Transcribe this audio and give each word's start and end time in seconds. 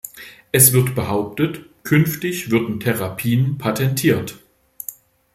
Es 0.51 0.73
wird 0.73 0.95
behauptet, 0.95 1.63
künftig 1.83 2.49
würden 2.49 2.79
Therapien 2.79 3.59
patentiert. 3.59 4.39